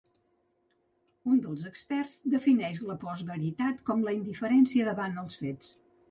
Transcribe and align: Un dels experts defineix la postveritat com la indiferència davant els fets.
Un 1.33 1.41
dels 1.41 1.65
experts 1.71 2.15
defineix 2.35 2.79
la 2.91 2.95
postveritat 3.03 3.83
com 3.89 4.01
la 4.07 4.15
indiferència 4.21 4.87
davant 4.89 5.21
els 5.25 5.37
fets. 5.43 5.69